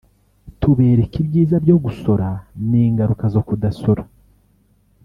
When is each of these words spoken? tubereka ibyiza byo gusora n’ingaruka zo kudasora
tubereka 0.61 1.15
ibyiza 1.23 1.55
byo 1.65 1.77
gusora 1.85 2.27
n’ingaruka 2.69 3.25
zo 3.33 3.41
kudasora 3.47 4.03